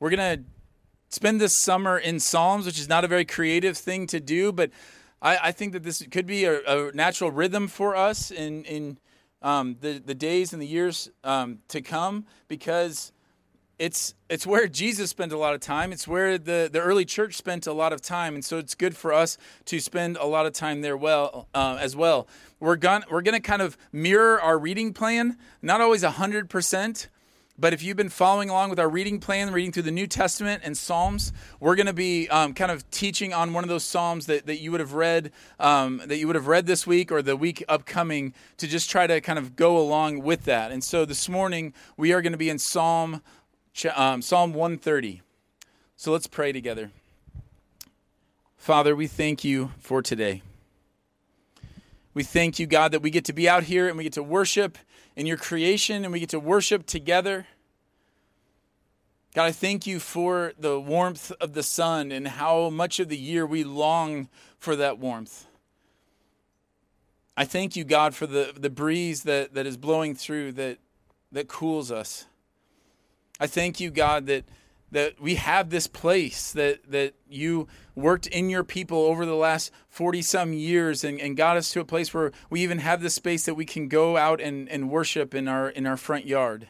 [0.00, 0.44] We're going to
[1.08, 4.70] spend this summer in Psalms, which is not a very creative thing to do, but
[5.20, 8.98] I, I think that this could be a, a, natural rhythm for us in, in
[9.42, 13.12] um, the, the days and the years um, to come because
[13.80, 15.90] it's, it's where Jesus spent a lot of time.
[15.90, 18.34] It's where the, the early church spent a lot of time.
[18.34, 21.76] And so it's good for us to spend a lot of time there well uh,
[21.80, 22.28] as well.
[22.60, 27.06] We're going we're going to kind of mirror our reading plan, not always 100%,
[27.58, 30.62] but if you've been following along with our reading plan, reading through the New Testament
[30.64, 34.26] and Psalms, we're going to be um, kind of teaching on one of those Psalms
[34.26, 37.20] that, that you would have read um, that you would have read this week or
[37.20, 40.70] the week upcoming to just try to kind of go along with that.
[40.70, 43.22] And so this morning we are going to be in Psalm
[43.94, 45.22] um, Psalm 130.
[45.96, 46.92] So let's pray together.
[48.56, 50.42] Father, we thank you for today.
[52.14, 54.22] We thank you, God, that we get to be out here and we get to
[54.22, 54.78] worship
[55.18, 57.44] in your creation and we get to worship together.
[59.34, 63.18] God, I thank you for the warmth of the sun and how much of the
[63.18, 64.28] year we long
[64.60, 65.46] for that warmth.
[67.36, 70.78] I thank you, God, for the, the breeze that, that is blowing through that,
[71.32, 72.26] that cools us.
[73.40, 74.44] I thank you, God, that,
[74.90, 79.70] that we have this place that, that you worked in your people over the last
[79.88, 83.10] 40 some years and, and got us to a place where we even have the
[83.10, 86.68] space that we can go out and, and worship in our in our front yard.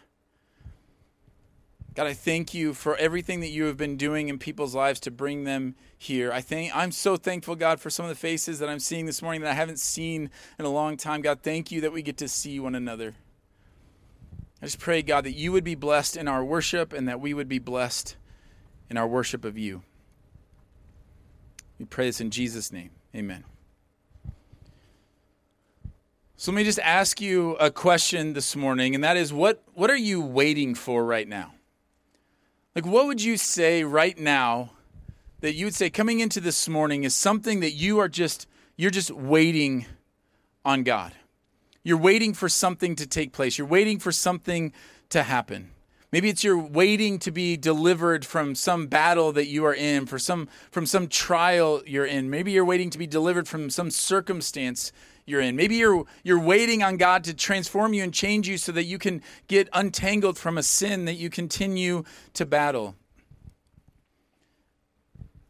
[1.95, 5.11] God, I thank you for everything that you have been doing in people's lives to
[5.11, 6.31] bring them here.
[6.31, 9.21] I think I'm so thankful, God, for some of the faces that I'm seeing this
[9.21, 10.31] morning that I haven't seen
[10.61, 11.23] in a long time.
[11.23, 13.17] God, thank you that we get to see one another.
[14.61, 17.33] I just pray, God, that you would be blessed in our worship and that we
[17.33, 18.17] would be blessed
[18.91, 19.83] in our worship of you.
[21.78, 22.91] We pray this in Jesus' name.
[23.15, 23.45] Amen.
[26.37, 29.91] So let me just ask you a question this morning, and that is what, what
[29.91, 31.55] are you waiting for right now?
[32.75, 34.70] Like, what would you say right now
[35.41, 38.91] that you would say coming into this morning is something that you are just, you're
[38.91, 39.87] just waiting
[40.65, 41.12] on God?
[41.88, 43.56] You're waiting for something to take place.
[43.56, 44.75] You're waiting for something
[45.09, 45.71] to happen.
[46.12, 50.19] Maybe it's you're waiting to be delivered from some battle that you are in, for
[50.19, 52.28] some from some trial you're in.
[52.28, 54.93] Maybe you're waiting to be delivered from some circumstance
[55.25, 55.56] you're in.
[55.56, 58.98] Maybe you're you're waiting on God to transform you and change you so that you
[58.98, 62.04] can get untangled from a sin that you continue
[62.34, 62.97] to battle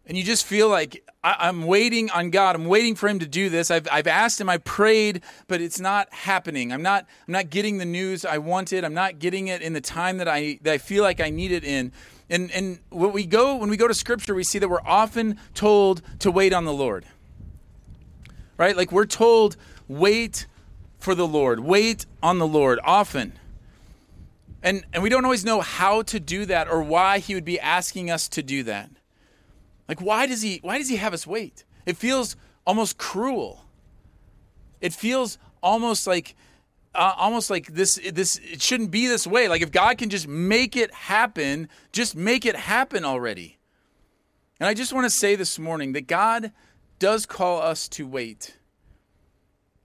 [0.08, 2.56] and you just feel like I, am waiting on God.
[2.56, 3.70] I'm waiting for Him to do this.
[3.70, 4.48] I've, I've asked Him.
[4.48, 6.72] I prayed, but it's not happening.
[6.72, 7.06] I'm not.
[7.26, 8.84] I'm not getting the news I wanted.
[8.84, 11.52] I'm not getting it in the time that I that I feel like I need
[11.52, 11.92] it in.
[12.30, 15.38] And and when we go when we go to Scripture, we see that we're often
[15.52, 17.04] told to wait on the Lord.
[18.56, 18.76] Right?
[18.76, 19.56] Like we're told,
[19.88, 20.46] wait
[20.98, 21.60] for the Lord.
[21.60, 22.80] Wait on the Lord.
[22.82, 23.34] Often.
[24.62, 27.60] And and we don't always know how to do that or why He would be
[27.60, 28.90] asking us to do that.
[29.88, 31.64] Like why does he why does he have us wait?
[31.86, 33.64] It feels almost cruel.
[34.80, 36.36] It feels almost like
[36.94, 39.48] uh, almost like this this it shouldn't be this way.
[39.48, 43.58] Like if God can just make it happen, just make it happen already.
[44.60, 46.52] And I just want to say this morning that God
[46.98, 48.56] does call us to wait.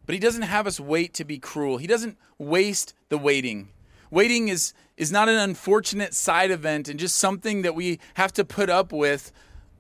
[0.06, 1.78] But he doesn't have us wait to be cruel.
[1.78, 3.70] He doesn't waste the waiting.
[4.12, 8.46] Waiting is is not an unfortunate side event and just something that we have to
[8.46, 9.32] put up with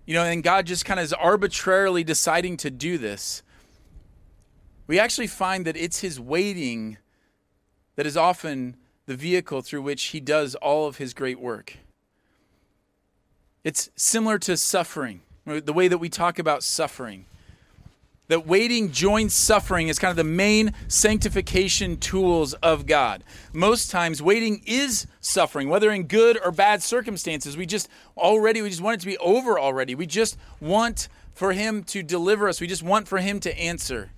[0.06, 3.41] you know, and God just kind of is arbitrarily deciding to do this.
[4.86, 6.97] We actually find that it's his waiting
[7.96, 8.75] that is often
[9.06, 11.78] the vehicle through which he does all of his great work.
[13.63, 17.25] It's similar to suffering, the way that we talk about suffering
[18.28, 23.23] that waiting joins suffering is kind of the main sanctification tools of God.
[23.51, 27.57] Most times waiting is suffering, whether in good or bad circumstances.
[27.57, 29.95] We just already we just want it to be over already.
[29.95, 32.62] We just want for him to deliver us.
[32.62, 34.12] We just want for him to answer.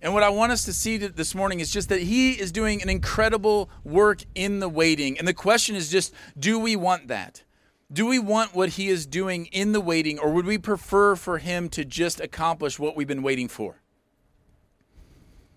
[0.00, 2.82] And what I want us to see this morning is just that he is doing
[2.82, 5.18] an incredible work in the waiting.
[5.18, 7.42] And the question is just do we want that?
[7.90, 11.38] Do we want what he is doing in the waiting, or would we prefer for
[11.38, 13.80] him to just accomplish what we've been waiting for?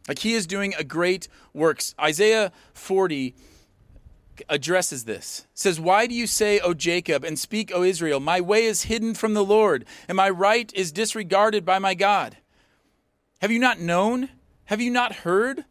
[0.07, 1.93] Like he is doing a great works.
[1.99, 3.35] Isaiah 40
[4.47, 5.45] addresses this.
[5.51, 8.83] It says, Why do you say, O Jacob, and speak, O Israel, my way is
[8.83, 12.37] hidden from the Lord, and my right is disregarded by my God?
[13.41, 14.29] Have you not known?
[14.65, 15.65] Have you not heard?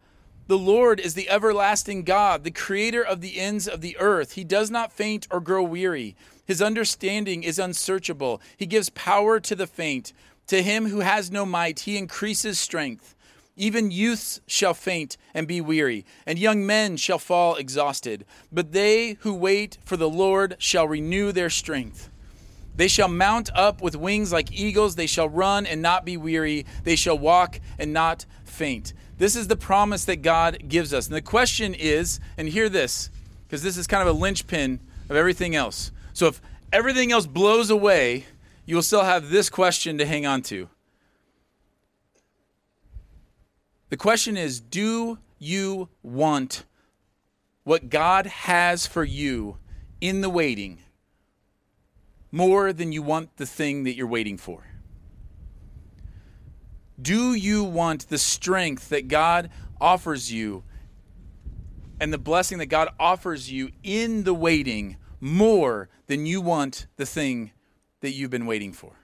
[0.46, 4.32] The Lord is the everlasting God, the creator of the ends of the earth.
[4.32, 6.16] He does not faint or grow weary.
[6.50, 8.42] His understanding is unsearchable.
[8.56, 10.12] He gives power to the faint.
[10.48, 13.14] To him who has no might, he increases strength.
[13.56, 18.24] Even youths shall faint and be weary, and young men shall fall exhausted.
[18.50, 22.10] But they who wait for the Lord shall renew their strength.
[22.74, 24.96] They shall mount up with wings like eagles.
[24.96, 26.66] They shall run and not be weary.
[26.82, 28.92] They shall walk and not faint.
[29.18, 31.06] This is the promise that God gives us.
[31.06, 33.08] And the question is, and hear this,
[33.46, 35.92] because this is kind of a linchpin of everything else.
[36.20, 38.26] So if everything else blows away,
[38.66, 40.68] you will still have this question to hang on to.
[43.88, 46.64] The question is Do you want
[47.64, 49.56] what God has for you
[50.02, 50.80] in the waiting
[52.30, 54.66] more than you want the thing that you're waiting for?
[57.00, 59.48] Do you want the strength that God
[59.80, 60.64] offers you
[61.98, 67.06] and the blessing that God offers you in the waiting more than you want the
[67.06, 67.52] thing
[68.00, 68.94] that you've been waiting for?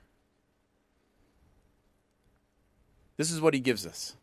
[3.16, 4.16] This is what He gives us.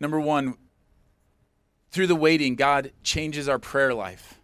[0.00, 0.56] Number one,
[1.92, 4.40] through the waiting, God changes our prayer life.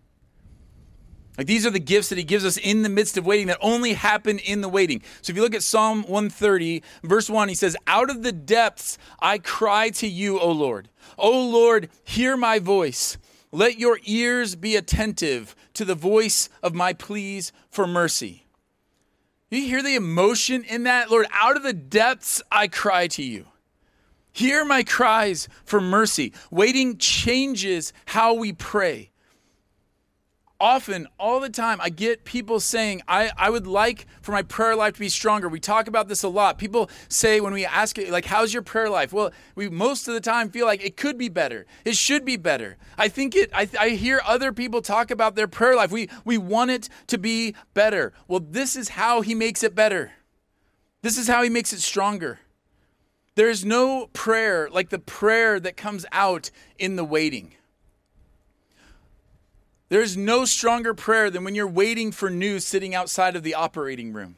[1.36, 3.58] Like these are the gifts that he gives us in the midst of waiting that
[3.60, 5.02] only happen in the waiting.
[5.20, 8.98] So if you look at Psalm 130, verse 1, he says, Out of the depths
[9.18, 10.90] I cry to you, O Lord.
[11.18, 13.18] O Lord, hear my voice.
[13.52, 18.46] Let your ears be attentive to the voice of my pleas for mercy.
[19.50, 21.10] You hear the emotion in that?
[21.10, 23.44] Lord, out of the depths I cry to you.
[24.32, 26.32] Hear my cries for mercy.
[26.50, 29.11] Waiting changes how we pray.
[30.62, 34.76] Often, all the time, I get people saying, I, I would like for my prayer
[34.76, 35.48] life to be stronger.
[35.48, 36.56] We talk about this a lot.
[36.56, 39.12] People say when we ask it, like, how's your prayer life?
[39.12, 41.66] Well, we most of the time feel like it could be better.
[41.84, 42.76] It should be better.
[42.96, 45.90] I think it, I, I hear other people talk about their prayer life.
[45.90, 48.12] We, we want it to be better.
[48.28, 50.12] Well, this is how he makes it better.
[51.02, 52.38] This is how he makes it stronger.
[53.34, 57.54] There is no prayer like the prayer that comes out in the waiting.
[59.92, 64.14] There's no stronger prayer than when you're waiting for news sitting outside of the operating
[64.14, 64.36] room.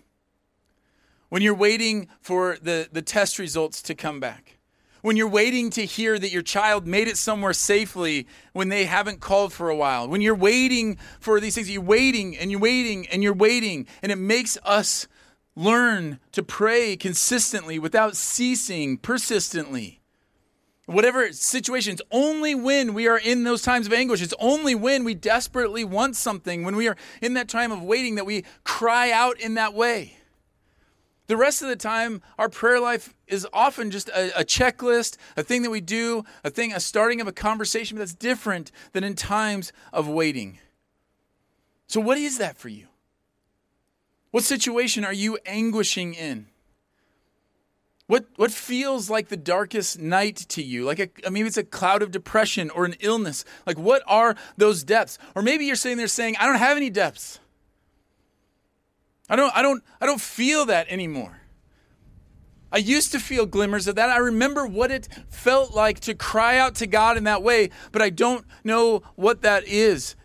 [1.28, 4.58] When you're waiting for the, the test results to come back.
[5.02, 9.20] When you're waiting to hear that your child made it somewhere safely when they haven't
[9.20, 10.08] called for a while.
[10.08, 13.86] When you're waiting for these things, you're waiting and you're waiting and you're waiting.
[14.02, 15.06] And it makes us
[15.56, 20.00] Learn to pray consistently without ceasing, persistently.
[20.86, 25.14] Whatever situations only when we are in those times of anguish, it's only when we
[25.14, 29.40] desperately want something, when we are in that time of waiting, that we cry out
[29.40, 30.18] in that way.
[31.26, 35.42] The rest of the time, our prayer life is often just a, a, checklist, a
[35.42, 39.14] thing that we do, a thing, a starting of a conversation that's different than in
[39.14, 40.58] times of waiting.
[41.86, 42.88] So, what is that for you?
[44.32, 46.48] What situation are you anguishing in?
[48.06, 50.84] What, what feels like the darkest night to you?
[50.84, 53.44] Like a, uh, maybe it's a cloud of depression or an illness.
[53.66, 55.18] Like, what are those depths?
[55.34, 57.40] Or maybe you're sitting there saying, I don't have any depths.
[59.28, 61.40] I don't, I don't, I don't feel that anymore.
[62.70, 64.10] I used to feel glimmers of that.
[64.10, 68.02] I remember what it felt like to cry out to God in that way, but
[68.02, 70.16] I don't know what that is.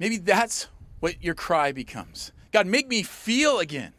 [0.00, 0.66] Maybe that's
[0.98, 2.32] what your cry becomes.
[2.52, 3.92] God, make me feel again.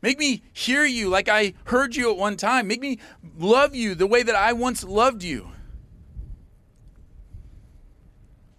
[0.00, 2.68] Make me hear you like I heard you at one time.
[2.68, 2.98] Make me
[3.36, 5.50] love you the way that I once loved you.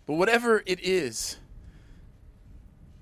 [0.06, 1.38] But whatever it is,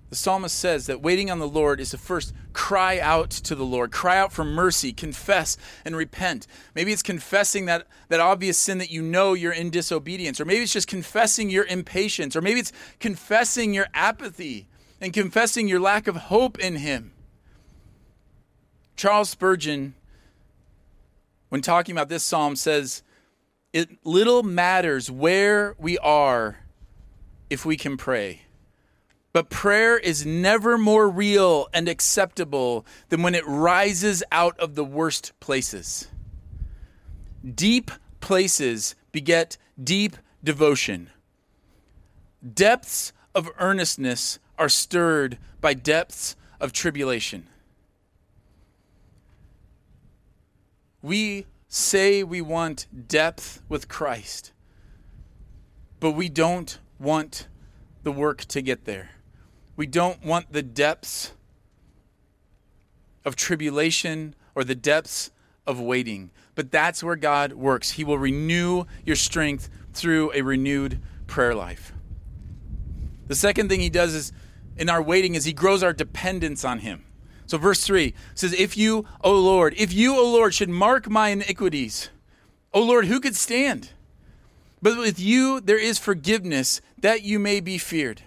[0.10, 3.65] the psalmist says that waiting on the Lord is to first cry out to the
[3.65, 6.48] Lord, cry out for mercy, confess and repent.
[6.75, 10.63] Maybe it's confessing that, that obvious sin that you know you're in disobedience, or maybe
[10.63, 14.67] it's just confessing your impatience, or maybe it's confessing your apathy
[15.01, 17.12] and confessing your lack of hope in Him.
[18.98, 19.94] Charles Spurgeon,
[21.50, 23.04] when talking about this psalm, says,
[23.72, 26.66] It little matters where we are
[27.50, 28.42] if we can pray.
[29.34, 34.84] But prayer is never more real and acceptable than when it rises out of the
[34.84, 36.08] worst places.
[37.54, 41.12] Deep places beget deep devotion.
[42.51, 47.48] Depths of earnestness are stirred by depths of tribulation.
[51.01, 54.51] We say we want depth with Christ,
[56.00, 57.48] but we don't want
[58.04, 59.12] the work to get there.
[59.75, 61.34] We don't want the depths
[63.24, 65.32] of tribulation or the depths
[65.68, 66.32] of waiting.
[66.56, 67.92] But that's where God works.
[67.92, 71.94] He will renew your strength through a renewed prayer life.
[73.27, 74.32] The second thing he does is
[74.77, 77.04] in our waiting is he grows our dependence on him.
[77.48, 81.30] So, verse 3 says, If you, O Lord, if you, O Lord, should mark my
[81.30, 82.10] iniquities,
[82.74, 83.92] O Lord, who could stand?
[84.82, 88.22] But with you there is forgiveness that you may be feared.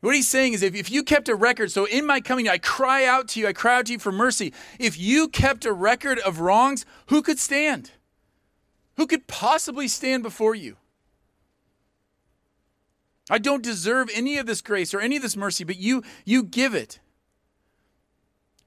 [0.00, 2.58] What he's saying is if, if you kept a record, so in my coming, I
[2.58, 4.52] cry out to you, I cry out to you for mercy.
[4.78, 7.92] If you kept a record of wrongs, who could stand?
[8.96, 10.76] Who could possibly stand before you?
[13.30, 16.42] I don't deserve any of this grace or any of this mercy, but you you
[16.42, 16.98] give it.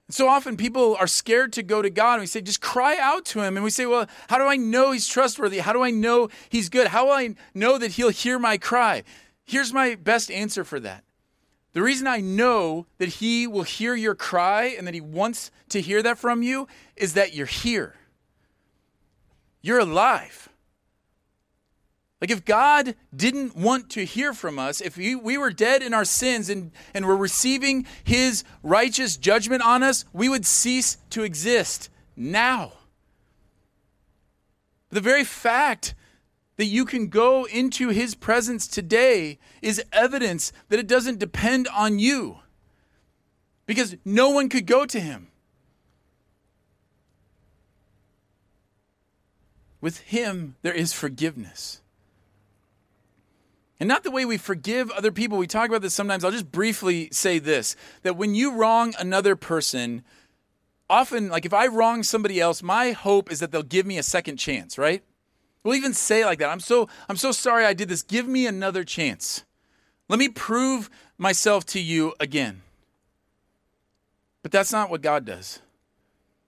[0.10, 3.26] So often people are scared to go to God and we say, just cry out
[3.26, 3.58] to him.
[3.58, 5.60] And we say, well, how do I know he's trustworthy?
[5.60, 6.88] How do I know he's good?
[6.88, 9.04] How will I know that he'll hear my cry?
[9.46, 11.04] Here's my best answer for that.
[11.74, 15.82] The reason I know that he will hear your cry and that he wants to
[15.82, 17.96] hear that from you is that you're here.
[19.62, 20.50] You're alive.
[22.26, 25.94] Like if God didn't want to hear from us, if we, we were dead in
[25.94, 31.22] our sins and, and were receiving his righteous judgment on us, we would cease to
[31.22, 32.74] exist now.
[34.90, 35.94] The very fact
[36.58, 42.00] that you can go into his presence today is evidence that it doesn't depend on
[42.00, 42.40] you.
[43.68, 45.28] Because no one could go to him.
[49.80, 51.84] With him, there is forgiveness.
[53.80, 55.38] And not the way we forgive other people.
[55.38, 56.24] We talk about this sometimes.
[56.24, 60.04] I'll just briefly say this that when you wrong another person,
[60.90, 64.04] often, like if I wrong somebody else, my hope is that they'll give me a
[64.04, 65.04] second chance, right?
[65.64, 66.50] We'll even say like that.
[66.50, 68.04] I'm so I'm so sorry I did this.
[68.04, 69.44] Give me another chance.
[70.08, 72.62] Let me prove myself to you again.
[74.44, 75.60] But that's not what God does.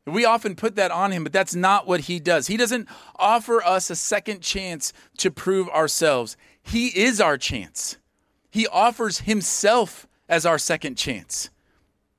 [0.06, 2.48] We often put that on him, but that's not what he does.
[2.48, 6.38] He doesn't offer us a second chance to prove ourselves.
[6.68, 7.98] He is our chance.
[8.52, 11.50] He offers himself as our second chance.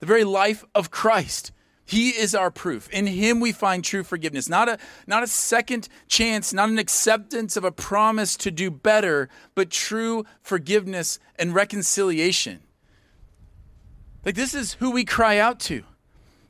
[0.00, 1.52] The very life of Christ.
[1.84, 2.88] He is our proof.
[2.90, 4.48] In him we find true forgiveness.
[4.48, 9.28] Not a, not a second chance, not an acceptance of a promise to do better,
[9.54, 12.60] but true forgiveness and reconciliation.
[14.24, 15.82] Like this is who we cry out to.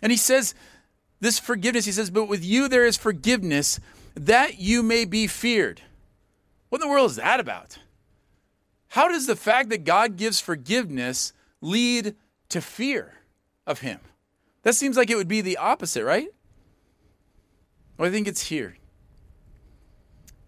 [0.02, 0.54] And he says,
[1.20, 3.80] this forgiveness, he says, but with you there is forgiveness
[4.14, 5.82] that you may be feared.
[6.68, 7.78] What in the world is that about?
[8.88, 12.14] How does the fact that God gives forgiveness lead
[12.48, 13.14] to fear
[13.66, 14.00] of him?
[14.62, 16.28] That seems like it would be the opposite, right?
[17.96, 18.76] Well, I think it's here.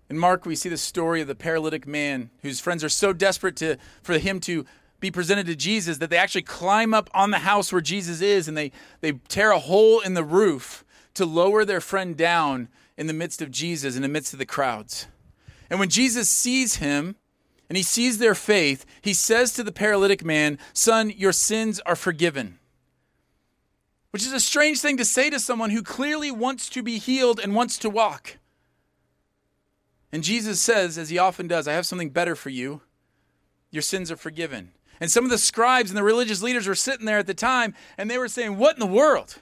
[0.09, 3.57] In Mark, we see the story of the paralytic man whose friends are so desperate
[3.57, 4.65] to, for him to
[4.99, 8.49] be presented to Jesus that they actually climb up on the house where Jesus is
[8.49, 13.07] and they, they tear a hole in the roof to lower their friend down in
[13.07, 15.07] the midst of Jesus, in the midst of the crowds.
[15.71, 17.17] And when Jesus sees him
[17.71, 21.95] and he sees their faith, he says to the paralytic man, Son, your sins are
[21.95, 22.59] forgiven.
[24.11, 27.39] Which is a strange thing to say to someone who clearly wants to be healed
[27.39, 28.39] and wants to walk.
[30.11, 32.81] And Jesus says, as he often does, I have something better for you.
[33.71, 34.73] Your sins are forgiven.
[34.99, 37.75] And some of the scribes and the religious leaders were sitting there at the time
[37.97, 39.37] and they were saying, What in the world?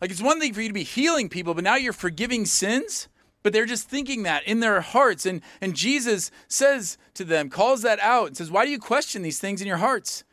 [0.00, 3.06] Like, it's one thing for you to be healing people, but now you're forgiving sins?
[3.44, 5.26] But they're just thinking that in their hearts.
[5.26, 9.22] And, and Jesus says to them, calls that out, and says, Why do you question
[9.22, 10.24] these things in your hearts?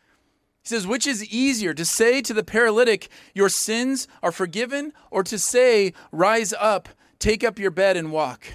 [0.63, 5.23] He says, Which is easier to say to the paralytic, Your sins are forgiven, or
[5.23, 6.87] to say, Rise up,
[7.19, 8.45] take up your bed, and walk?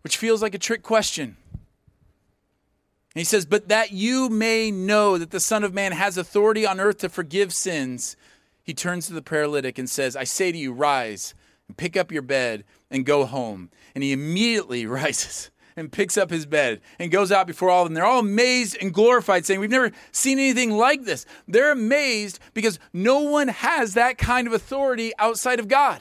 [0.00, 5.30] Which feels like a trick question And he says, But that you may know that
[5.30, 8.16] the Son of Man has authority on earth to forgive sins,
[8.62, 11.34] he turns to the paralytic and says, I say to you, rise
[11.76, 13.70] pick up your bed and go home.
[13.94, 17.88] And he immediately rises and picks up his bed and goes out before all of
[17.88, 17.94] them.
[17.94, 21.24] They're all amazed and glorified, saying, We've never seen anything like this.
[21.46, 26.00] They're amazed because no one has that kind of authority outside of God.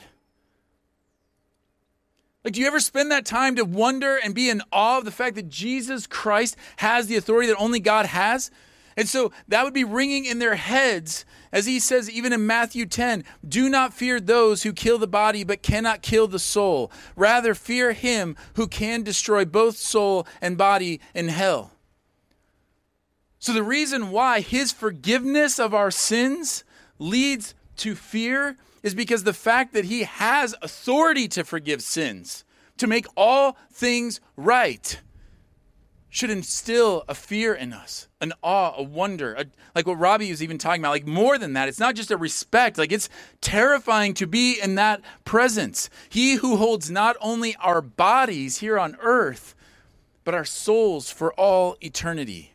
[2.44, 5.12] Like, do you ever spend that time to wonder and be in awe of the
[5.12, 8.50] fact that Jesus Christ has the authority that only God has?
[8.98, 12.88] And so that would be ringing in their heads, as he says even in Matthew
[12.88, 16.92] 10 Do not fear those who kill the body but cannot kill the soul.
[17.16, 21.72] Rather, fear him who can destroy both soul and body in hell.
[23.38, 26.63] So, the reason why his forgiveness of our sins
[26.98, 32.44] leads to fear is because the fact that he has authority to forgive sins,
[32.77, 35.01] to make all things right,
[36.10, 39.46] should instill a fear in us, an awe, a wonder, a,
[39.76, 40.92] like what Robbie was even talking about.
[40.92, 43.10] Like more than that, it's not just a respect, like it's
[43.42, 45.90] terrifying to be in that presence.
[46.10, 49.54] He who holds not only our bodies here on earth,
[50.24, 52.54] but our souls for all eternity.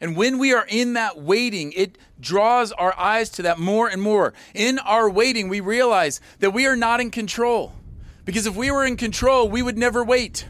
[0.00, 4.02] And when we are in that waiting, it draws our eyes to that more and
[4.02, 4.34] more.
[4.52, 7.72] In our waiting, we realize that we are not in control.
[8.24, 10.46] Because if we were in control, we would never wait.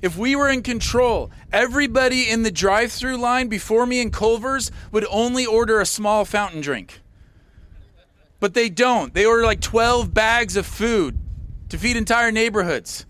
[0.00, 4.70] If we were in control, everybody in the drive through line before me in Culver's
[4.92, 7.00] would only order a small fountain drink.
[8.38, 9.12] But they don't.
[9.12, 11.18] They order like 12 bags of food
[11.70, 13.06] to feed entire neighborhoods.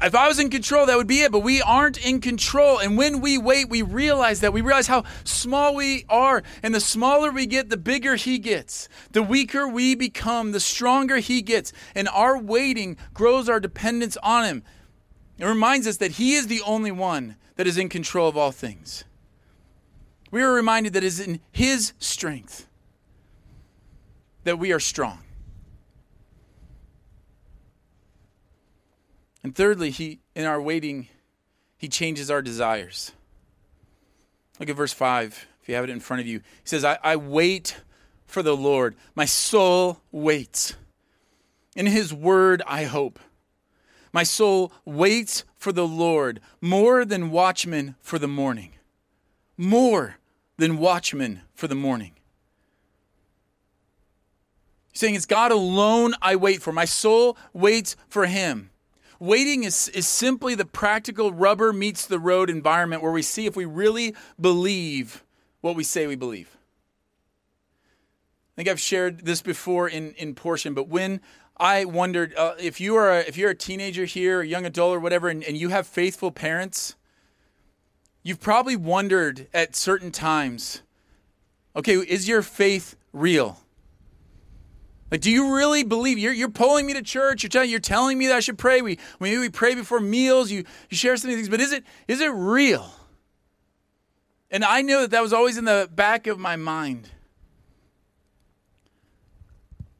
[0.00, 2.78] If I was in control, that would be it, but we aren't in control.
[2.78, 4.52] And when we wait, we realize that.
[4.52, 6.42] We realize how small we are.
[6.62, 8.88] And the smaller we get, the bigger He gets.
[9.12, 11.72] The weaker we become, the stronger He gets.
[11.94, 14.62] And our waiting grows our dependence on Him.
[15.38, 18.52] It reminds us that He is the only one that is in control of all
[18.52, 19.04] things.
[20.30, 22.66] We are reminded that it is in His strength
[24.44, 25.20] that we are strong.
[29.42, 31.08] And thirdly, he in our waiting,
[31.76, 33.12] he changes our desires.
[34.60, 36.38] Look at verse 5, if you have it in front of you.
[36.38, 37.80] He says, I, I wait
[38.26, 38.94] for the Lord.
[39.14, 40.74] My soul waits.
[41.74, 43.18] In his word I hope.
[44.12, 48.72] My soul waits for the Lord more than watchmen for the morning.
[49.56, 50.16] More
[50.58, 52.12] than watchmen for the morning.
[54.92, 56.72] He's saying it's God alone I wait for.
[56.72, 58.70] My soul waits for him.
[59.18, 63.56] Waiting is, is simply the practical rubber meets the road environment where we see if
[63.56, 65.24] we really believe
[65.60, 66.56] what we say we believe.
[68.52, 71.20] I think I've shared this before in, in portion, but when
[71.56, 74.96] I wondered uh, if you are a, if you're a teenager here, a young adult
[74.96, 76.96] or whatever, and, and you have faithful parents,
[78.22, 80.82] you've probably wondered at certain times,
[81.76, 83.58] okay, is your faith real?
[85.10, 87.42] Like, do you really believe you're, you're pulling me to church?
[87.42, 88.80] You're telling you're telling me that I should pray.
[88.80, 90.50] We maybe we pray before meals.
[90.50, 92.90] You you share some of these things, but is it is it real?
[94.50, 97.10] And I know that that was always in the back of my mind.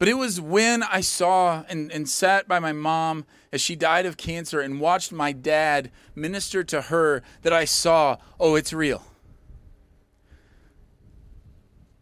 [0.03, 4.05] But it was when I saw and, and sat by my mom as she died
[4.05, 9.01] of cancer and watched my dad minister to her that I saw, oh, it's real.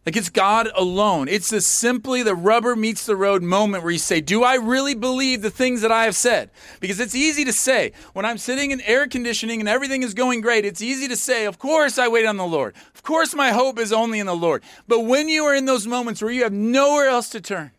[0.04, 1.28] Like it's God alone.
[1.28, 4.96] It's the simply the rubber meets the road moment where you say, Do I really
[4.96, 6.50] believe the things that I have said?
[6.80, 7.92] Because it's easy to say.
[8.14, 11.44] When I'm sitting in air conditioning and everything is going great, it's easy to say,
[11.44, 12.74] Of course I wait on the Lord.
[12.96, 14.64] Of course my hope is only in the Lord.
[14.88, 17.70] But when you are in those moments where you have nowhere else to turn,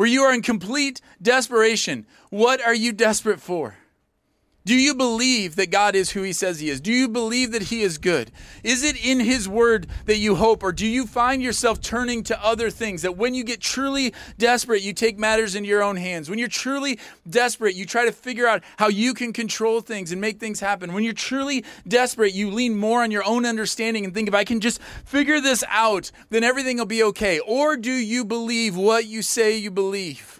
[0.00, 3.76] where you are in complete desperation, what are you desperate for?
[4.66, 6.82] Do you believe that God is who He says He is?
[6.82, 8.30] Do you believe that He is good?
[8.62, 12.44] Is it in His Word that you hope, or do you find yourself turning to
[12.44, 13.00] other things?
[13.00, 16.28] That when you get truly desperate, you take matters into your own hands.
[16.28, 20.20] When you're truly desperate, you try to figure out how you can control things and
[20.20, 20.92] make things happen.
[20.92, 24.44] When you're truly desperate, you lean more on your own understanding and think, if I
[24.44, 27.38] can just figure this out, then everything will be okay.
[27.38, 30.39] Or do you believe what you say you believe?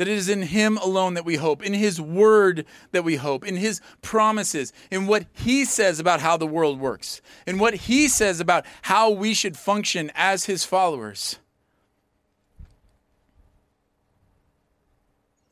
[0.00, 3.46] That it is in Him alone that we hope, in His Word that we hope,
[3.46, 8.08] in His promises, in what He says about how the world works, in what He
[8.08, 11.38] says about how we should function as His followers.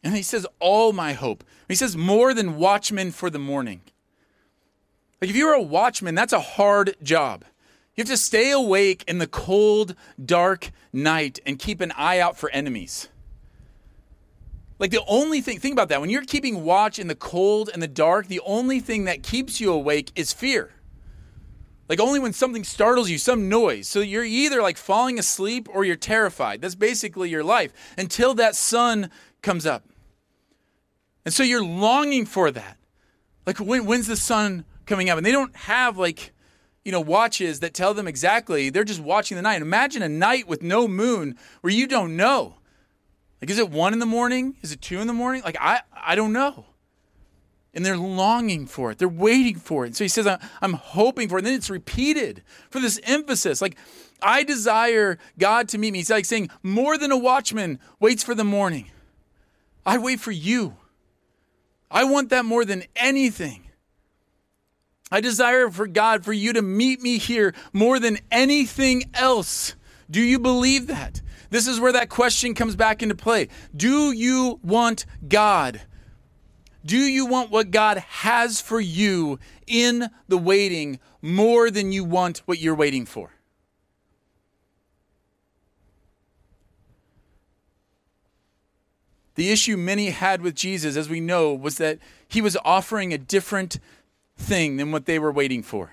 [0.03, 1.45] And He says, All my hope.
[1.69, 3.83] He says, More than watchmen for the morning.
[5.21, 7.45] Like if you're a watchman, that's a hard job.
[7.97, 12.39] You have to stay awake in the cold, dark night and keep an eye out
[12.39, 13.11] for enemies.
[14.79, 16.01] Like the only thing, think about that.
[16.01, 19.61] When you're keeping watch in the cold and the dark, the only thing that keeps
[19.61, 20.73] you awake is fear.
[21.89, 23.89] Like only when something startles you, some noise.
[23.89, 26.61] So you're either like falling asleep or you're terrified.
[26.61, 29.11] That's basically your life until that sun
[29.43, 29.85] comes up.
[31.25, 32.77] And so you're longing for that.
[33.47, 35.17] Like when, when's the sun coming up?
[35.17, 36.33] And they don't have like,
[36.85, 38.71] you know, watches that tell them exactly.
[38.71, 39.63] They're just watching the night.
[39.63, 42.58] Imagine a night with no moon where you don't know.
[43.41, 44.57] Like, is it one in the morning?
[44.63, 45.43] Is it two in the morning?
[45.45, 46.67] Like, I, I don't know.
[47.73, 48.99] And they're longing for it.
[48.99, 49.95] They're waiting for it.
[49.95, 50.27] so he says,
[50.61, 51.41] I'm hoping for it.
[51.41, 53.63] And then it's repeated for this emphasis.
[53.63, 53.77] Like,
[54.21, 55.99] I desire God to meet me.
[55.99, 58.91] He's like saying, more than a watchman waits for the morning.
[59.87, 60.77] I wait for you.
[61.91, 63.69] I want that more than anything.
[65.11, 69.75] I desire for God for you to meet me here more than anything else.
[70.11, 71.23] Do you believe that?
[71.51, 73.49] This is where that question comes back into play.
[73.75, 75.81] Do you want God?
[76.85, 82.39] Do you want what God has for you in the waiting more than you want
[82.47, 83.33] what you're waiting for?
[89.35, 93.19] The issue many had with Jesus, as we know, was that he was offering a
[93.19, 93.79] different
[94.37, 95.93] thing than what they were waiting for.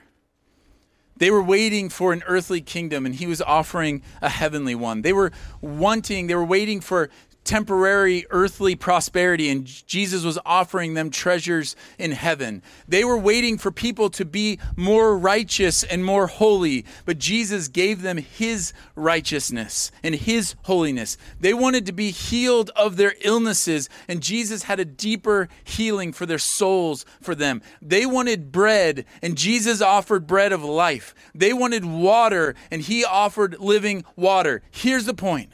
[1.17, 5.01] They were waiting for an earthly kingdom, and he was offering a heavenly one.
[5.01, 7.09] They were wanting, they were waiting for
[7.45, 12.61] temporary earthly prosperity, and Jesus was offering them treasures in heaven.
[12.87, 18.01] They were waiting for people to be more righteous and more holy, but Jesus gave
[18.01, 21.17] them his righteousness and his holiness.
[21.39, 26.25] They wanted to be healed of their illnesses, and Jesus had a deeper healing for
[26.25, 27.61] their souls for them.
[27.81, 31.13] They wanted bread, and Jesus offered bread of life.
[31.33, 34.63] They wanted water, and he offered living water.
[34.71, 35.49] Here's the point.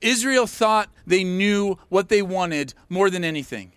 [0.00, 3.72] Israel thought they knew what they wanted more than anything.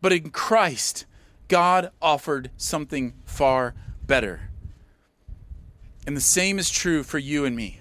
[0.00, 1.06] But in Christ,
[1.48, 3.74] God offered something far
[4.06, 4.50] better.
[6.06, 7.80] And the same is true for you and me.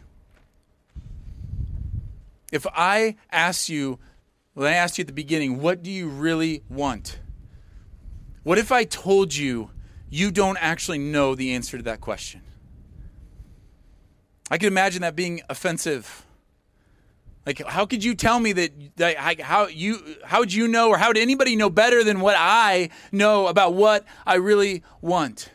[2.52, 4.00] If I ask you,
[4.56, 7.20] well, I asked you at the beginning, what do you really want?
[8.44, 9.70] What if I told you
[10.10, 12.42] you don't actually know the answer to that question?
[14.50, 16.26] I could imagine that being offensive.
[17.46, 20.98] Like, how could you tell me that, that how you how would you know or
[20.98, 25.50] how would anybody know better than what I know about what I really want?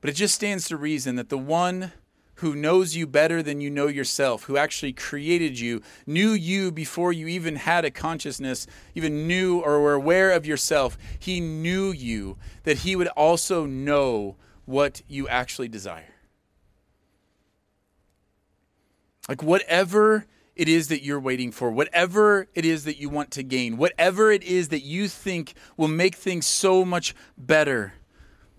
[0.00, 1.92] But it just stands to reason that the one
[2.36, 7.12] who knows you better than you know yourself, who actually created you, knew you before
[7.12, 12.36] you even had a consciousness, even knew or were aware of yourself, he knew you,
[12.64, 16.14] that he would also know what you actually desire.
[19.28, 23.42] Like, whatever it is that you're waiting for, whatever it is that you want to
[23.42, 27.94] gain, whatever it is that you think will make things so much better,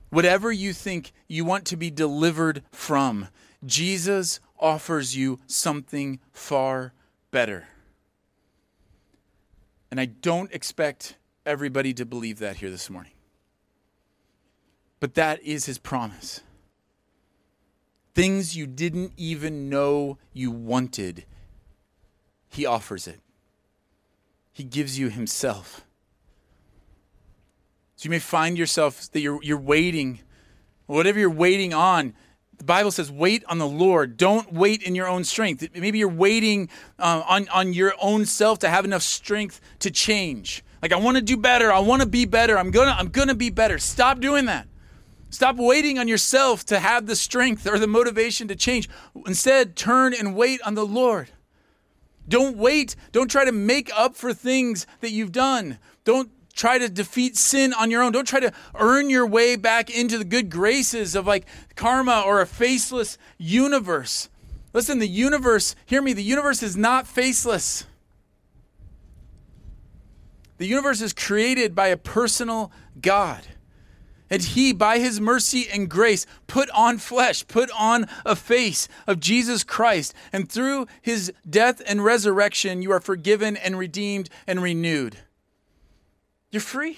[0.10, 3.28] whatever you think you want to be delivered from,
[3.66, 6.94] Jesus offers you something far
[7.32, 7.68] better.
[9.90, 13.14] And I don't expect everybody to believe that here this morning.
[15.00, 16.42] But that is his promise.
[18.16, 21.26] Things you didn't even know you wanted,
[22.50, 23.20] he offers it.
[24.52, 25.86] He gives you himself.
[27.96, 30.20] So you may find yourself that you're, you're waiting,
[30.88, 32.16] whatever you're waiting on.
[32.58, 34.18] The Bible says, wait on the Lord.
[34.18, 35.68] Don't wait in your own strength.
[35.76, 40.64] Maybe you're waiting uh, on, on your own self to have enough strength to change.
[40.82, 41.72] Like, I want to do better.
[41.72, 42.58] I want to be better.
[42.58, 43.78] I'm going to I'm going to be better.
[43.78, 44.68] Stop doing that.
[45.38, 48.90] Stop waiting on yourself to have the strength or the motivation to change.
[49.28, 51.30] Instead, turn and wait on the Lord.
[52.28, 52.96] Don't wait.
[53.12, 55.78] Don't try to make up for things that you've done.
[56.06, 58.14] Don't try to defeat sin on your own.
[58.14, 61.46] Don't try to earn your way back into the good graces of like
[61.76, 64.30] karma or a faceless universe.
[64.74, 67.86] Listen, the universe, hear me, the universe is not faceless.
[70.58, 73.44] The universe is created by a personal God.
[74.30, 79.20] And he, by his mercy and grace, put on flesh, put on a face of
[79.20, 80.14] Jesus Christ.
[80.34, 85.18] And through his death and resurrection, you are forgiven and redeemed and renewed.
[86.52, 86.98] You're free.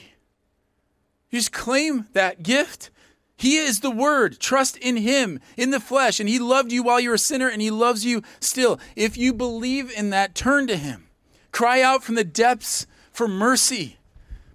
[1.30, 2.90] You just claim that gift.
[3.38, 4.40] He is the Word.
[4.40, 6.20] Trust in Him, in the flesh.
[6.20, 8.80] And He loved you while you were a sinner, and He loves you still.
[8.96, 11.08] If you believe in that, turn to Him.
[11.52, 13.98] Cry out from the depths for mercy.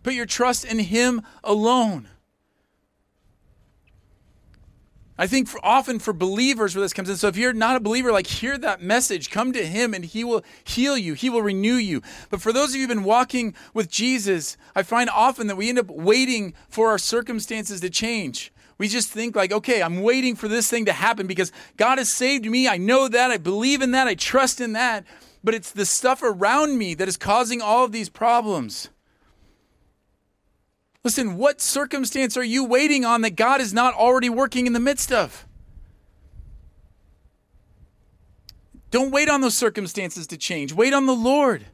[0.03, 2.09] Put your trust in Him alone.
[5.17, 7.17] I think for, often for believers where this comes in.
[7.17, 10.25] So if you're not a believer, like hear that message, come to him and he
[10.25, 11.15] will heal you.
[11.15, 12.03] He will renew you.
[12.31, 15.69] But for those of you who've been walking with Jesus, I find often that we
[15.69, 18.53] end up waiting for our circumstances to change.
[18.77, 22.09] We just think like, okay, I'm waiting for this thing to happen because God has
[22.09, 22.67] saved me.
[22.67, 23.31] I know that.
[23.31, 24.09] I believe in that.
[24.09, 25.05] I trust in that.
[25.45, 28.89] But it's the stuff around me that is causing all of these problems.
[31.05, 34.81] Listen, what circumstance are you waiting on that God is not already working in the
[34.81, 35.47] midst of?
[38.91, 40.73] Don't wait on those circumstances to change.
[40.73, 41.67] Wait on the Lord.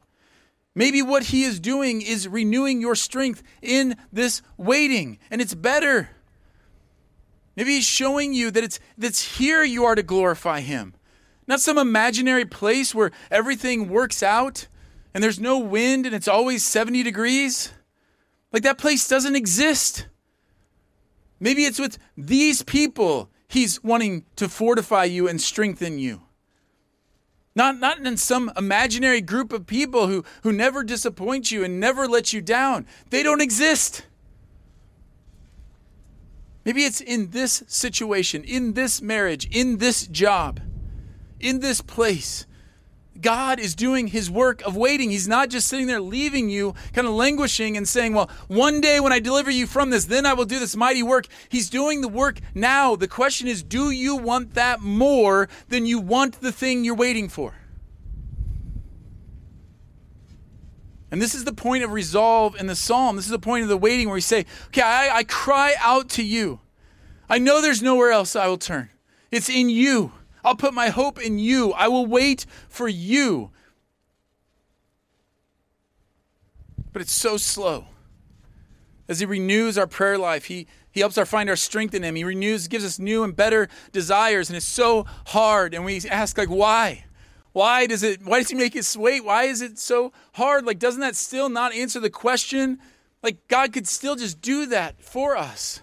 [0.74, 6.10] Maybe what He is doing is renewing your strength in this waiting, and it's better.
[7.56, 10.94] Maybe He's showing you that it's that's here you are to glorify Him,
[11.46, 14.66] not some imaginary place where everything works out
[15.12, 17.72] and there's no wind and it's always 70 degrees.
[18.52, 20.06] Like that place doesn't exist.
[21.38, 26.22] Maybe it's with these people he's wanting to fortify you and strengthen you.
[27.54, 32.06] Not, not in some imaginary group of people who, who never disappoint you and never
[32.06, 32.86] let you down.
[33.10, 34.06] They don't exist.
[36.64, 40.60] Maybe it's in this situation, in this marriage, in this job,
[41.40, 42.46] in this place.
[43.20, 45.10] God is doing his work of waiting.
[45.10, 49.00] He's not just sitting there leaving you, kind of languishing and saying, Well, one day
[49.00, 51.26] when I deliver you from this, then I will do this mighty work.
[51.48, 52.96] He's doing the work now.
[52.96, 57.28] The question is, do you want that more than you want the thing you're waiting
[57.28, 57.54] for?
[61.10, 63.16] And this is the point of resolve in the psalm.
[63.16, 66.08] This is the point of the waiting where we say, Okay, I, I cry out
[66.10, 66.60] to you.
[67.28, 68.90] I know there's nowhere else I will turn.
[69.30, 70.12] It's in you.
[70.44, 71.72] I'll put my hope in you.
[71.72, 73.50] I will wait for you.
[76.92, 77.86] But it's so slow.
[79.08, 82.14] As He renews our prayer life, He, he helps us find our strength in Him.
[82.14, 85.74] He renews, gives us new and better desires, and it's so hard.
[85.74, 87.04] And we ask, like, why?
[87.52, 89.24] Why does it why does he make it wait?
[89.24, 90.64] Why is it so hard?
[90.64, 92.78] Like, doesn't that still not answer the question?
[93.22, 95.80] Like God could still just do that for us.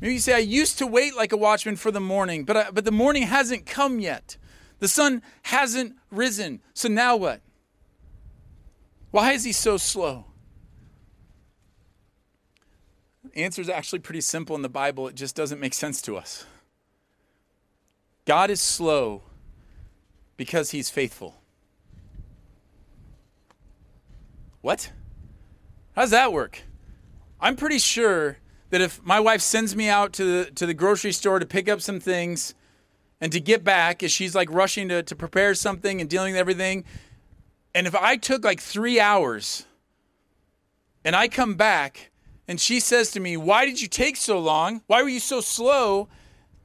[0.00, 2.70] Maybe you say, I used to wait like a watchman for the morning, but, I,
[2.70, 4.38] but the morning hasn't come yet.
[4.78, 6.62] The sun hasn't risen.
[6.72, 7.42] So now what?
[9.10, 10.26] Why is he so slow?
[13.24, 15.06] The answer is actually pretty simple in the Bible.
[15.06, 16.46] It just doesn't make sense to us.
[18.24, 19.22] God is slow
[20.36, 21.36] because he's faithful.
[24.62, 24.92] What?
[25.94, 26.62] How does that work?
[27.40, 28.38] I'm pretty sure
[28.70, 31.68] that if my wife sends me out to the, to the grocery store to pick
[31.68, 32.54] up some things
[33.20, 36.40] and to get back as she's like rushing to, to prepare something and dealing with
[36.40, 36.84] everything,
[37.74, 39.66] and if I took like three hours
[41.04, 42.10] and I come back
[42.48, 44.82] and she says to me, Why did you take so long?
[44.86, 46.08] Why were you so slow?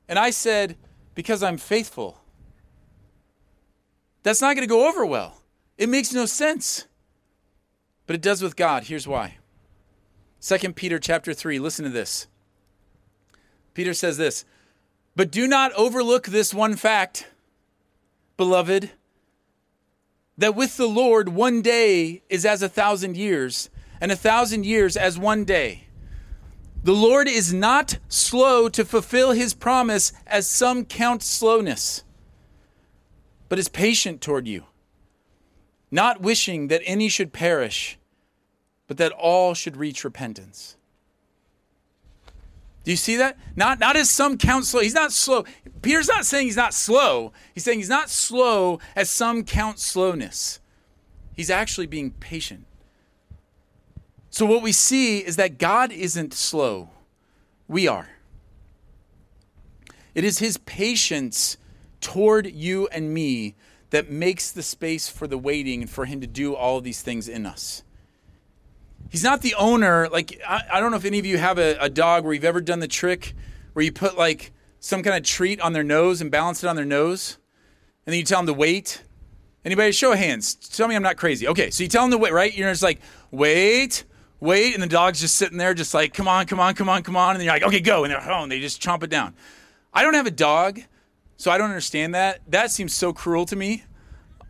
[0.07, 0.77] And I said,
[1.13, 2.21] Because I'm faithful.
[4.23, 5.41] That's not going to go over well.
[5.77, 6.87] It makes no sense.
[8.07, 8.85] But it does with God.
[8.85, 9.37] Here's why.
[10.45, 12.27] 2 Peter chapter 3, listen to this.
[13.73, 14.45] Peter says this,
[15.15, 17.25] "But do not overlook this one fact,
[18.37, 18.91] beloved,
[20.37, 24.95] that with the Lord one day is as a thousand years, and a thousand years
[24.95, 25.87] as one day."
[26.83, 32.03] The Lord is not slow to fulfill his promise, as some count slowness,
[33.49, 34.67] but is patient toward you,
[35.89, 37.97] not wishing that any should perish
[38.87, 40.75] but that all should reach repentance.
[42.83, 43.37] Do you see that?
[43.55, 44.81] Not, not as some count slow.
[44.81, 45.43] He's not slow.
[45.81, 47.33] Peter's not saying he's not slow.
[47.53, 50.59] He's saying he's not slow as some count slowness.
[51.35, 52.65] He's actually being patient.
[54.29, 56.89] So, what we see is that God isn't slow,
[57.67, 58.09] we are.
[60.13, 61.57] It is his patience
[62.01, 63.55] toward you and me
[63.89, 67.27] that makes the space for the waiting and for him to do all these things
[67.27, 67.83] in us.
[69.09, 70.09] He's not the owner.
[70.09, 72.43] Like, I, I don't know if any of you have a, a dog where you've
[72.43, 73.33] ever done the trick
[73.73, 76.75] where you put like some kind of treat on their nose and balance it on
[76.75, 77.37] their nose,
[78.05, 79.03] and then you tell them to wait.
[79.65, 79.91] Anybody?
[79.91, 80.53] Show of hands.
[80.55, 81.47] Tell me I'm not crazy.
[81.47, 82.55] Okay, so you tell them to wait, right?
[82.55, 84.03] You're just like, wait,
[84.39, 87.01] wait, and the dog's just sitting there, just like, come on, come on, come on,
[87.03, 88.47] come on, and you're like, okay, go, and they're home.
[88.49, 89.35] They just chomp it down.
[89.93, 90.81] I don't have a dog,
[91.35, 92.41] so I don't understand that.
[92.47, 93.83] That seems so cruel to me.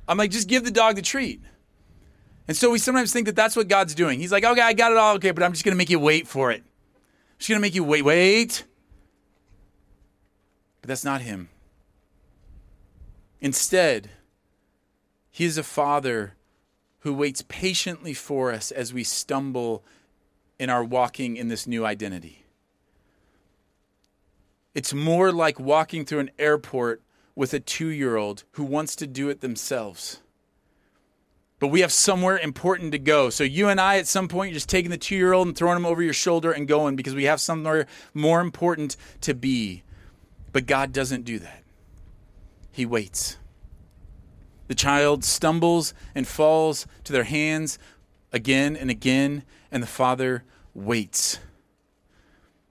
[0.08, 1.42] I'm like, just give the dog the treat.
[2.48, 4.20] And so we sometimes think that that's what God's doing.
[4.20, 6.00] He's like, okay, I got it all, okay, but I'm just going to make you
[6.00, 6.62] wait for it.
[6.62, 8.64] I'm just going to make you wait, wait.
[10.82, 11.50] But that's not Him.
[13.42, 14.12] Instead,
[15.32, 16.36] He is a Father
[17.00, 19.84] who waits patiently for us as we stumble
[20.60, 22.46] in our walking in this new identity.
[24.74, 27.02] It's more like walking through an airport
[27.36, 30.22] with a two year old who wants to do it themselves
[31.60, 33.30] but we have somewhere important to go.
[33.30, 35.56] So you and I, at some point, you're just taking the two year old and
[35.56, 39.84] throwing him over your shoulder and going because we have somewhere more important to be.
[40.52, 41.64] But God doesn't do that,
[42.72, 43.38] He waits.
[44.68, 47.78] The child stumbles and falls to their hands
[48.32, 51.40] again and again, and the father waits.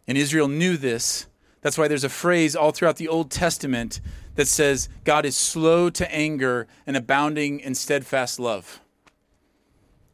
[0.06, 1.26] And Israel knew this.
[1.62, 4.00] That's why there's a phrase all throughout the Old Testament
[4.34, 8.80] that says God is slow to anger and abounding in steadfast love.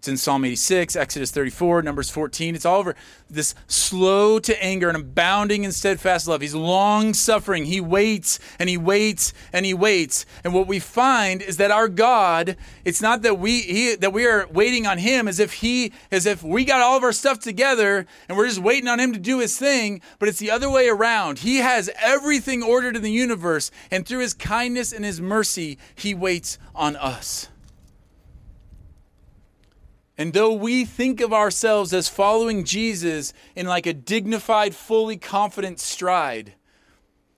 [0.01, 2.55] It's in Psalm 86, Exodus 34, Numbers 14.
[2.55, 2.97] It's all over
[3.29, 6.41] this slow to anger and abounding in steadfast love.
[6.41, 7.67] He's long suffering.
[7.67, 10.25] He waits and he waits and he waits.
[10.43, 14.25] And what we find is that our God, it's not that we he, that we
[14.25, 17.39] are waiting on him as if he as if we got all of our stuff
[17.39, 20.71] together and we're just waiting on him to do his thing, but it's the other
[20.71, 21.41] way around.
[21.41, 26.15] He has everything ordered in the universe and through his kindness and his mercy, he
[26.15, 27.50] waits on us.
[30.21, 35.81] And though we think of ourselves as following Jesus in like a dignified, fully confident
[35.81, 36.53] stride,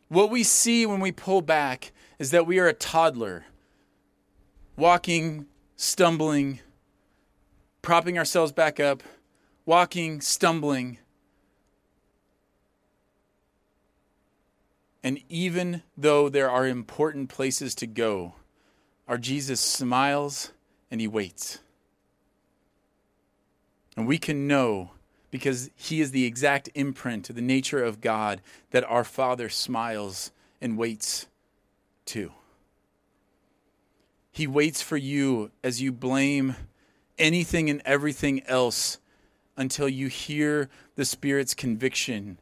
[0.09, 3.45] what we see when we pull back is that we are a toddler
[4.77, 6.59] walking, stumbling,
[7.83, 9.05] propping ourselves back up,
[9.65, 10.99] walking, stumbling.
[15.05, 18.35] And even though there are important places to go,
[19.07, 20.51] our Jesus smiles
[20.91, 21.61] and he waits.
[23.97, 24.93] And we can know
[25.31, 30.31] because he is the exact imprint of the nature of God that our Father smiles
[30.61, 31.27] and waits
[32.05, 32.33] too.
[34.31, 36.57] He waits for you as you blame
[37.19, 38.99] anything and everything else
[39.57, 42.39] until you hear the Spirit's conviction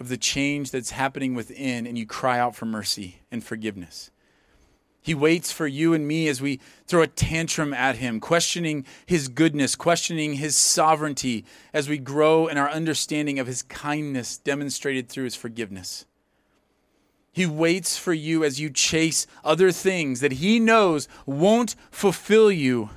[0.00, 4.10] of the change that's happening within and you cry out for mercy and forgiveness.
[5.02, 9.26] He waits for you and me as we throw a tantrum at him, questioning his
[9.26, 15.24] goodness, questioning his sovereignty as we grow in our understanding of his kindness demonstrated through
[15.24, 16.06] his forgiveness.
[17.32, 22.90] He waits for you as you chase other things that he knows won't fulfill you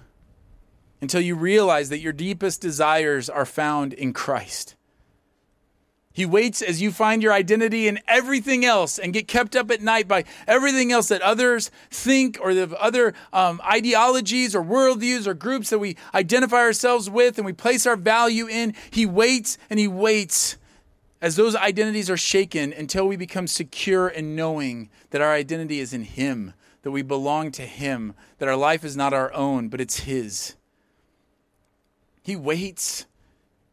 [1.02, 4.76] until you realize that your deepest desires are found in Christ.
[6.16, 9.82] He waits as you find your identity in everything else and get kept up at
[9.82, 15.34] night by everything else that others think or the other um, ideologies or worldviews or
[15.34, 18.74] groups that we identify ourselves with and we place our value in.
[18.92, 20.56] He waits and he waits
[21.22, 25.94] as those identities are shaken until we become secure in knowing that our identity is
[25.94, 29.82] in Him, that we belong to Him, that our life is not our own, but
[29.82, 30.56] it's His.
[32.24, 33.06] He waits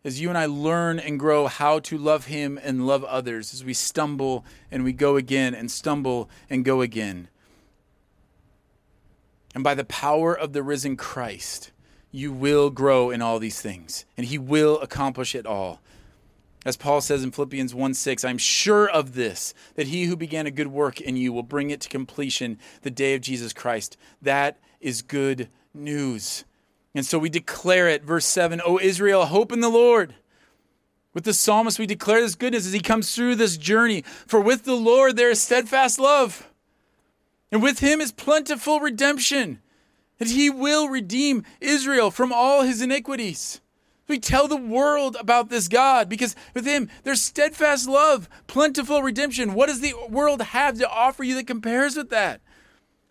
[0.05, 3.65] as you and I learn and grow how to love Him and love others, as
[3.65, 7.29] we stumble and we go again and stumble and go again.
[9.55, 11.73] And by the power of the risen Christ,
[12.11, 15.81] you will grow in all these things, and He will accomplish it all.
[16.65, 20.47] As Paul says in Philippians 1 6, I'm sure of this, that he who began
[20.47, 23.97] a good work in you will bring it to completion the day of Jesus Christ.
[24.21, 26.45] That is good news.
[26.95, 28.05] And so we declare it.
[28.05, 30.15] Verse 7 O Israel, hope in the Lord.
[31.15, 34.03] With the psalmist, we declare this goodness as he comes through this journey.
[34.27, 36.49] For with the Lord there is steadfast love,
[37.51, 39.61] and with him is plentiful redemption,
[40.19, 43.61] that he will redeem Israel from all his iniquities.
[44.09, 49.55] We tell the world about this God because with him there's steadfast love, plentiful redemption.
[49.55, 52.41] What does the world have to offer you that compares with that?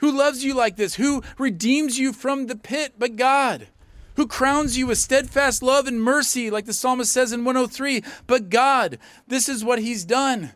[0.01, 0.95] Who loves you like this?
[0.95, 3.67] Who redeems you from the pit but God?
[4.15, 8.03] Who crowns you with steadfast love and mercy, like the psalmist says in 103?
[8.27, 10.51] But God, this is what He's done.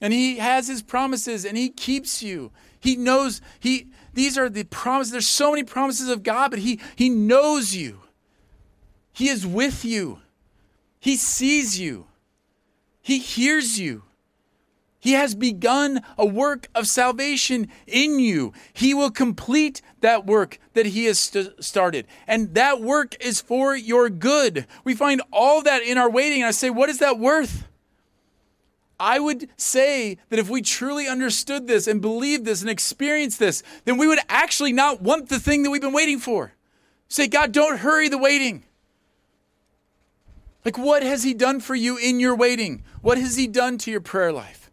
[0.00, 2.52] And He has His promises and He keeps you.
[2.78, 5.10] He knows He these are the promises.
[5.10, 8.00] There's so many promises of God, but He He knows you.
[9.12, 10.20] He is with you.
[11.00, 12.06] He sees you.
[13.00, 14.03] He hears you.
[15.04, 18.54] He has begun a work of salvation in you.
[18.72, 22.06] He will complete that work that He has st- started.
[22.26, 24.66] And that work is for your good.
[24.82, 26.40] We find all that in our waiting.
[26.40, 27.68] And I say, what is that worth?
[28.98, 33.62] I would say that if we truly understood this and believed this and experienced this,
[33.84, 36.54] then we would actually not want the thing that we've been waiting for.
[37.08, 38.64] Say, God, don't hurry the waiting.
[40.64, 42.84] Like, what has He done for you in your waiting?
[43.02, 44.63] What has He done to your prayer life?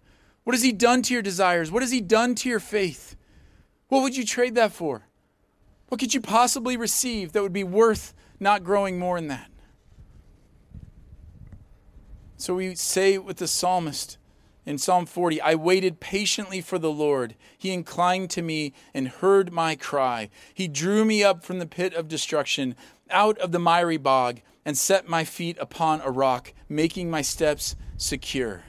[0.51, 1.71] What has He done to your desires?
[1.71, 3.15] What has He done to your faith?
[3.87, 5.07] What would you trade that for?
[5.87, 9.49] What could you possibly receive that would be worth not growing more in that?
[12.35, 14.17] So we say with the psalmist
[14.65, 17.35] in Psalm 40 I waited patiently for the Lord.
[17.57, 20.29] He inclined to me and heard my cry.
[20.53, 22.75] He drew me up from the pit of destruction,
[23.09, 27.77] out of the miry bog, and set my feet upon a rock, making my steps
[27.95, 28.65] secure.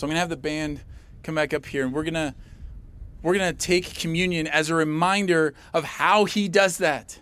[0.00, 0.80] So I'm going to have the band
[1.22, 2.34] come back up here and we're going to
[3.22, 7.20] we're going to take communion as a reminder of how he does that.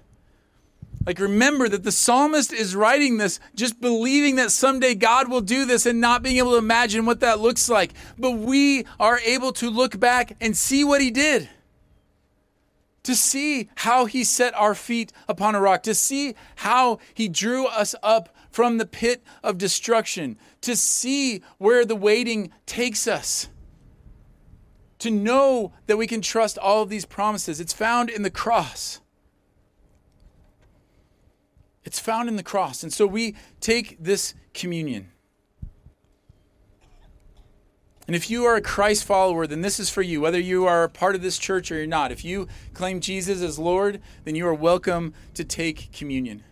[1.04, 5.64] Like, remember that the psalmist is writing this just believing that someday God will do
[5.64, 7.94] this and not being able to imagine what that looks like.
[8.16, 11.48] But we are able to look back and see what he did.
[13.02, 17.66] To see how he set our feet upon a rock, to see how he drew
[17.66, 23.48] us up from the pit of destruction, to see where the waiting takes us,
[24.98, 27.60] to know that we can trust all of these promises.
[27.60, 29.00] It's found in the cross.
[31.84, 32.82] It's found in the cross.
[32.82, 35.12] And so we take this communion.
[38.08, 40.82] And if you are a Christ follower, then this is for you, whether you are
[40.82, 42.10] a part of this church or you're not.
[42.10, 46.42] If you claim Jesus as Lord, then you are welcome to take communion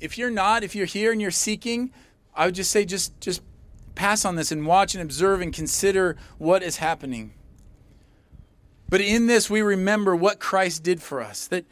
[0.00, 1.92] if you're not, if you're here and you're seeking,
[2.34, 3.42] I would just say just just
[3.94, 7.32] pass on this and watch and observe and consider what is happening.
[8.88, 11.64] But in this, we remember what Christ did for us that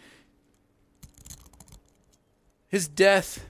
[2.68, 3.46] his death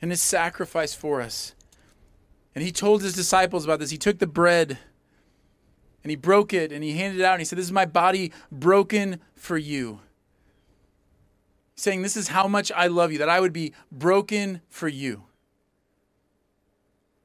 [0.00, 1.54] and his sacrifice for us.
[2.54, 3.90] And he told his disciples about this.
[3.90, 4.78] He took the bread
[6.02, 7.84] and he broke it and he handed it out and he said, This is my
[7.84, 10.00] body broken for you.
[11.80, 15.24] Saying, This is how much I love you, that I would be broken for you.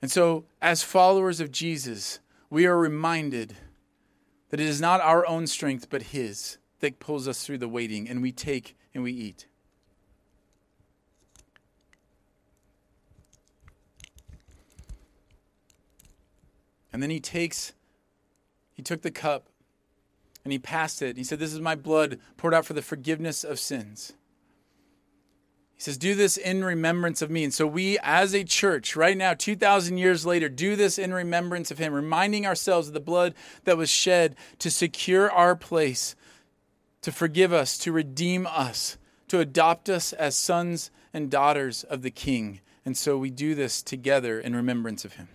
[0.01, 3.57] And so, as followers of Jesus, we are reminded
[4.51, 8.07] that it is not our own strength, but His that pulls us through the waiting,
[8.07, 9.45] and we take and we eat.
[16.93, 17.73] And then he takes,
[18.73, 19.49] he took the cup
[20.45, 21.17] and he passed it.
[21.17, 24.13] He said, This is my blood poured out for the forgiveness of sins.
[25.75, 27.43] He says, Do this in remembrance of me.
[27.43, 31.69] And so we, as a church, right now, 2,000 years later, do this in remembrance
[31.69, 33.33] of him, reminding ourselves of the blood
[33.65, 36.15] that was shed to secure our place,
[37.01, 38.97] to forgive us, to redeem us,
[39.27, 42.61] to adopt us as sons and daughters of the King.
[42.85, 45.27] And so we do this together in remembrance of him.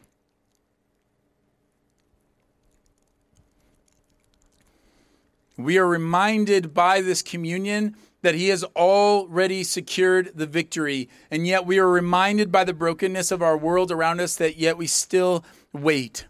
[5.59, 11.09] We are reminded by this communion that he has already secured the victory.
[11.31, 14.77] And yet we are reminded by the brokenness of our world around us that yet
[14.77, 16.27] we still wait.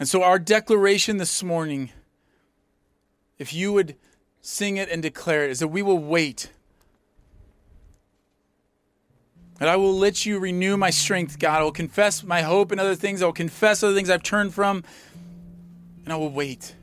[0.00, 1.90] And so, our declaration this morning,
[3.38, 3.94] if you would
[4.40, 6.50] sing it and declare it, is that we will wait.
[9.60, 11.60] And I will let you renew my strength, God.
[11.60, 13.22] I will confess my hope and other things.
[13.22, 14.82] I will confess other things I've turned from,
[16.04, 16.74] and I will wait.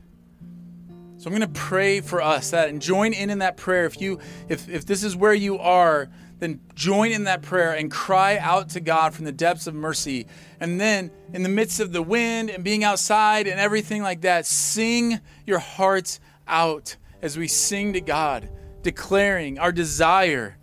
[1.22, 3.84] So I'm going to pray for us that and join in in that prayer.
[3.84, 4.18] If you
[4.48, 6.08] if if this is where you are,
[6.40, 10.26] then join in that prayer and cry out to God from the depths of mercy.
[10.58, 14.46] And then in the midst of the wind and being outside and everything like that,
[14.46, 16.18] sing your hearts
[16.48, 18.50] out as we sing to God,
[18.82, 20.58] declaring our desire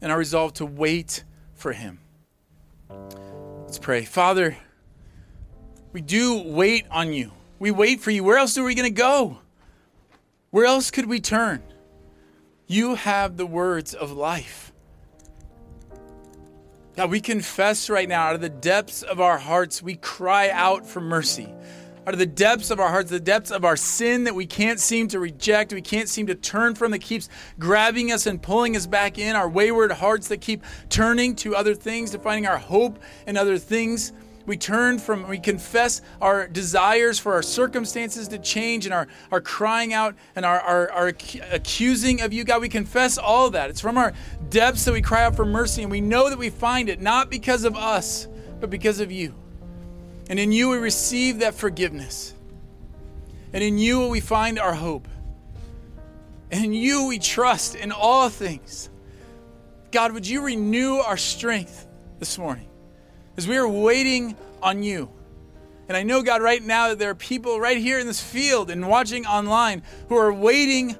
[0.00, 1.98] and our resolve to wait for him.
[3.64, 4.04] Let's pray.
[4.04, 4.56] Father,
[5.92, 7.32] we do wait on you.
[7.58, 8.22] We wait for you.
[8.22, 9.40] Where else are we going to go?
[10.54, 11.64] Where else could we turn?
[12.68, 14.72] You have the words of life.
[16.94, 20.86] God, we confess right now, out of the depths of our hearts, we cry out
[20.86, 21.52] for mercy.
[22.06, 24.78] Out of the depths of our hearts, the depths of our sin that we can't
[24.78, 27.28] seem to reject, we can't seem to turn from, that keeps
[27.58, 31.74] grabbing us and pulling us back in, our wayward hearts that keep turning to other
[31.74, 34.12] things, to finding our hope in other things.
[34.46, 39.40] We turn from, we confess our desires for our circumstances to change and our, our
[39.40, 41.08] crying out and our, our, our
[41.50, 42.60] accusing of you, God.
[42.60, 43.70] We confess all that.
[43.70, 44.12] It's from our
[44.50, 47.30] depths that we cry out for mercy, and we know that we find it not
[47.30, 48.28] because of us,
[48.60, 49.34] but because of you.
[50.28, 52.34] And in you we receive that forgiveness.
[53.52, 55.08] And in you we find our hope.
[56.50, 58.90] And in you we trust in all things.
[59.90, 61.86] God, would you renew our strength
[62.18, 62.68] this morning?
[63.36, 65.08] As we are waiting on you.
[65.88, 68.70] And I know, God, right now that there are people right here in this field
[68.70, 70.96] and watching online who are waiting.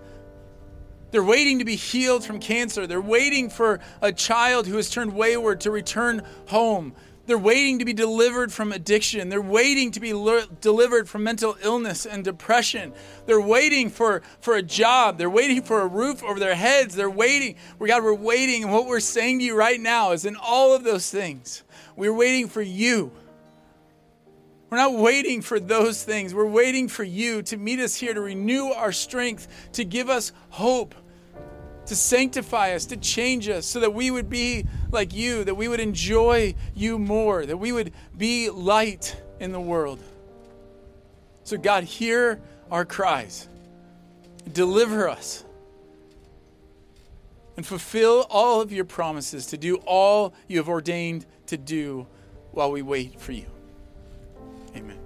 [1.10, 2.86] They're waiting to be healed from cancer.
[2.86, 6.94] They're waiting for a child who has turned wayward to return home.
[7.26, 9.30] They're waiting to be delivered from addiction.
[9.30, 12.92] They're waiting to be le- delivered from mental illness and depression.
[13.24, 15.16] They're waiting for, for a job.
[15.16, 16.94] They're waiting for a roof over their heads.
[16.94, 17.56] They're waiting.
[17.78, 18.64] God, we're waiting.
[18.64, 21.62] And what we're saying to you right now is in all of those things,
[21.96, 23.12] we're waiting for you.
[24.70, 26.34] We're not waiting for those things.
[26.34, 30.32] We're waiting for you to meet us here, to renew our strength, to give us
[30.48, 30.94] hope,
[31.86, 35.68] to sanctify us, to change us, so that we would be like you, that we
[35.68, 40.00] would enjoy you more, that we would be light in the world.
[41.44, 42.40] So, God, hear
[42.70, 43.48] our cries,
[44.52, 45.44] deliver us,
[47.56, 52.06] and fulfill all of your promises to do all you have ordained to do
[52.52, 53.46] while we wait for you.
[54.76, 55.03] Amen.